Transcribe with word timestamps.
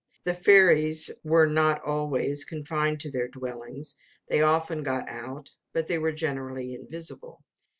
The 0.23 0.33
fairies 0.33 1.11
were 1.23 1.45
not 1.45 1.83
always 1.83 2.43
confined 2.43 2.99
to 3.01 3.11
their 3.11 3.27
dwellings: 3.27 3.95
they 4.29 4.41
often 4.41 4.81
got 4.81 5.07
out, 5.07 5.51
but 5.73 5.85
they 5.85 5.99
were 5.99 6.11
generally 6.11 6.73
invisible. 6.73 7.43